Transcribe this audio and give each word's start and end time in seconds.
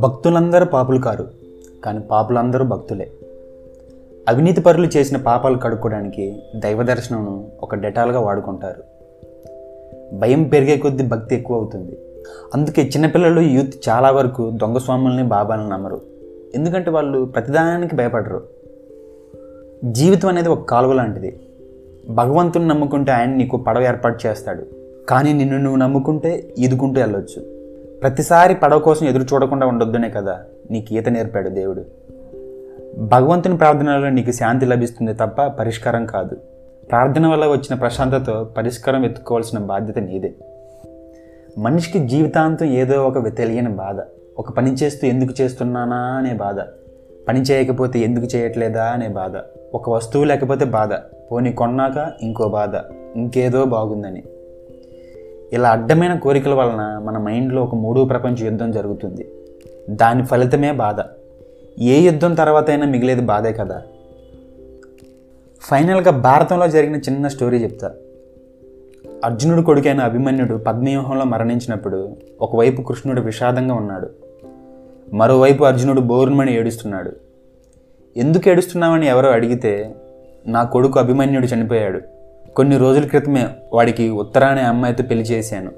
భక్తులందరూ 0.00 0.66
పాపులు 0.66 1.00
కారు 1.00 1.28
కానీ 1.84 1.98
పాపులందరూ 1.98 2.64
భక్తులే. 2.64 3.10
అవినీతి 4.28 4.60
పరులు 4.60 4.86
చేసిన 4.86 5.16
పాపాలు 5.16 5.58
కడుక్కోవడానికి 5.58 6.42
దైవ 6.56 6.82
దర్శనం 6.82 7.50
ఒక 7.62 7.74
డెటాల్గా 7.74 8.20
వాడుకుంటారు. 8.20 8.82
భయం 10.18 10.42
పెరిగే 10.42 10.76
కొద్దీ 10.76 11.04
భక్తి 11.04 11.34
ఎక్కువ 11.34 11.56
అవుతుంది 11.56 11.98
అందుకే 12.54 12.82
చిన్నపిల్లలు 12.82 13.40
యూత్ 13.40 13.88
చాలా 13.88 14.10
వరకు 14.10 14.50
దొంగ 14.50 14.78
స్వాముల్ని 14.78 15.22
బాబాలను 15.22 15.68
నమ్మరు. 15.68 16.00
ఎందుకంటే 16.54 16.90
వాళ్ళు 16.90 17.24
ప్రతిదానానికి 17.24 17.96
భయపడరు. 17.96 18.42
జీవితం 19.84 20.28
అనేది 20.28 20.48
ఒక 20.48 20.62
కాలువ 20.62 20.92
లాంటిది. 20.92 21.40
భగవంతుని 22.10 22.68
నమ్ముకుంటే 22.68 23.12
ఆయన 23.12 23.30
నీకు 23.30 23.56
పడవ 23.56 23.82
ఏర్పాటు 23.82 24.26
చేస్తాడు. 24.26 24.66
కానీ 25.08 25.32
నిన్ను 25.32 25.58
నువ్వు 25.58 25.76
నమ్ముకుంటే 25.76 26.54
ఈదుకుంటూ 26.58 27.00
వెళ్ళొచ్చు. 27.00 27.42
ప్రతిసారి 28.00 28.54
పడవ 28.54 28.78
కోసం 28.78 29.06
ఎదురు 29.06 29.22
చూడకుండా 29.22 29.66
ఉండొద్దనే 29.66 30.10
కదా 30.10 30.40
నీకు 30.70 30.94
ఈత 30.94 31.08
నేర్పాడు 31.08 31.48
దేవుడు. 31.48 31.84
భగవంతుని 32.98 33.56
ప్రార్థనలో 33.56 34.10
నీకు 34.10 34.30
శాంతి 34.30 34.66
లభిస్తుంది 34.66 35.14
తప్ప 35.14 35.46
పరిష్కారం 35.46 36.06
కాదు. 36.06 36.36
ప్రార్థన 36.90 37.26
వల్ల 37.26 37.46
వచ్చిన 37.46 37.74
ప్రశాంతతో 37.74 38.44
పరిష్కారం 38.44 39.04
ఎత్తుకోవాల్సిన 39.04 39.58
బాధ్యత 39.58 39.98
నీదే. 39.98 40.34
మనిషికి 41.58 41.98
జీవితాంతం 41.98 42.66
ఏదో 42.66 43.06
ఒక 43.06 43.36
తెలియని 43.36 43.68
బాధ. 43.68 43.96
ఒక 44.38 44.50
పని 44.50 44.72
చేస్తూ 44.72 45.06
ఎందుకు 45.06 45.42
చేస్తున్నానా 45.42 45.96
అనే 45.96 46.34
బాధ. 46.34 46.56
పని 47.28 47.40
చేయకపోతే 47.40 47.98
ఎందుకు 47.98 48.36
చేయట్లేదా 48.36 48.84
అనే 48.84 49.08
బాధ. 49.08 49.32
ఒక 49.74 49.90
వస్తువు 49.90 50.24
లేకపోతే 50.24 50.64
బాధ 50.64 50.92
పోనీ 51.32 51.52
కొన్నాక 51.52 52.12
ఇంకో 52.22 52.48
బాధ 52.48 52.70
ఇంకేదో 53.16 53.64
బాగుందని. 53.64 54.22
ఇలా 55.52 55.70
అడ్డమైన 55.70 56.14
కోరికల 56.14 56.54
వలన 56.54 57.00
మన 57.04 57.18
మైండ్లో 57.18 57.62
ఒక 57.62 57.74
మూడో 57.74 58.04
ప్రపంచ 58.04 58.44
యుద్ధం 58.44 58.70
జరుగుతుంది. 58.70 59.28
దాని 59.90 60.24
ఫలితమే 60.24 60.72
బాధ. 60.72 60.96
ఏ 61.80 62.00
యుద్ధం 62.00 62.34
తర్వాత 62.34 62.70
అయినా 62.70 62.86
మిగిలేది 62.86 63.20
బాధే 63.20 63.52
కదా. 63.52 63.82
ఫైనల్గా 65.60 66.10
భారతంలో 66.10 66.68
జరిగిన 66.68 66.96
చిన్న 66.96 67.28
స్టోరీ 67.28 67.56
చెప్తా. 67.56 67.90
అర్జునుడు 69.24 69.62
కొడుకైన 69.62 70.00
అభిమన్యుడు 70.00 70.54
పద్మవ్యూహంలో 70.54 71.24
మరణించినప్పుడు 71.24 72.16
ఒకవైపు 72.40 72.82
కృష్ణుడు 72.82 73.20
విషాదంగా 73.20 73.74
ఉన్నాడు. 73.74 74.21
మరోవైపు 75.12 75.64
అర్జునుడు 75.64 76.00
బోరుమని 76.00 76.56
ఏడుస్తున్నాడు. 76.56 77.12
ఎందుకు 78.16 78.48
ఏడుస్తున్నామని 78.48 79.06
ఎవరో 79.06 79.30
అడిగితే 79.30 79.94
నా 80.46 80.62
కొడుకు 80.62 80.98
అభిమన్యుడు 80.98 81.46
చనిపోయాడు. 81.46 82.00
కొన్ని 82.56 82.76
రోజుల 82.76 83.06
క్రితమే 83.06 83.46
వాడికి 83.72 84.10
ఉత్తరానే 84.10 84.60
అమ్మాయితో 84.60 85.02
పెళ్ళి 85.02 85.24
చేశాను. 85.24 85.72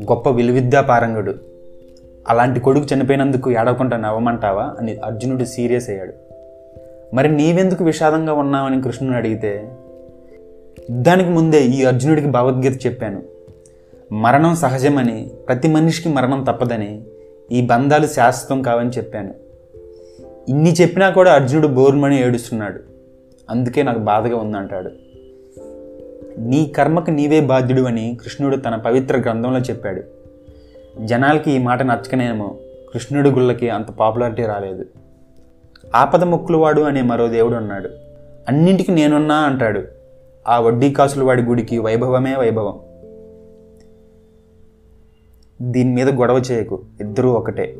గొప్ప 0.00 0.30
విలువిద్యా 0.30 0.80
పారంగుడు. 0.80 1.34
అలాంటి 2.28 2.60
కొడుకు 2.60 2.94
చనిపోయినందుకు 2.94 3.50
ఏడవకుండా 3.50 3.96
నవ్వమంటావా 3.96 4.74
అని 4.78 4.96
అర్జునుడు 4.96 5.44
సీరియస్ 5.44 5.90
అయ్యాడు. 5.90 6.12
మరి 7.14 7.36
నీవెందుకు 7.36 7.84
విషాదంగా 7.84 8.32
ఉన్నావని 8.32 8.82
కృష్ణుని 8.82 9.16
అడిగితే 9.16 9.72
యుద్ధానికి 10.90 11.30
ముందే 11.30 11.64
ఈ 11.64 11.84
అర్జునుడికి 11.84 12.28
భగవద్గీత 12.28 12.86
చెప్పాను. 12.86 13.22
మరణం 14.12 14.56
సహజమని 14.56 15.30
ప్రతి 15.48 15.68
మనిషికి 15.68 16.08
మరణం 16.08 16.44
తప్పదని 16.44 17.02
ఈ 17.52 17.60
బంధాలు 17.60 18.06
శాశ్వతం 18.06 18.62
కావని 18.62 18.90
చెప్పాను. 18.90 19.34
ఇన్ని 20.48 20.72
చెప్పినా 20.72 21.10
కూడా 21.10 21.32
అర్జునుడు 21.32 21.68
బోర్మని 21.68 22.22
ఏడుస్తున్నాడు. 22.26 22.80
అందుకే 23.50 23.82
నాకు 23.82 23.98
బాధగా 23.98 24.36
ఉందంటాడు. 24.36 24.90
నీ 26.38 26.66
కర్మకు 26.66 27.10
నీవే 27.10 27.40
బాధ్యుడు 27.40 27.82
అని 27.82 28.18
కృష్ణుడు 28.22 28.56
తన 28.56 28.76
పవిత్ర 28.76 29.16
గ్రంథంలో 29.16 29.60
చెప్పాడు. 29.60 30.02
జనాలకి 31.00 31.50
ఈ 31.50 31.58
మాట 31.58 31.82
నచ్చకనేమో 31.82 32.56
కృష్ణుడి 32.92 33.30
గుళ్ళకి 33.30 33.70
అంత 33.70 33.90
పాపులారిటీ 33.90 34.42
రాలేదు. 34.42 34.86
ఆపద 35.94 36.24
ముక్కులవాడు 36.24 36.80
అనే 36.80 37.02
మరో 37.02 37.28
దేవుడు 37.28 37.54
ఉన్నాడు. 37.54 37.90
అన్నింటికి 38.48 38.92
నేనున్నా 38.92 39.34
అంటాడు. 39.34 39.82
ఆ 40.48 40.60
వడ్డీ 40.60 40.92
కాసులవాడి 40.92 41.42
గుడికి 41.42 41.78
వైభవమే 41.78 42.36
వైభవం. 42.36 42.78
దీని 45.62 45.92
మీద 45.92 46.08
గొడవ 46.08 46.38
చేయకు. 46.38 46.82
ఇద్దరూ 47.00 47.30
ఒకటే. 47.32 47.76